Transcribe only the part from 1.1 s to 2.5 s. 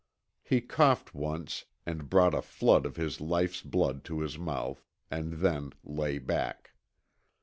once, and brought a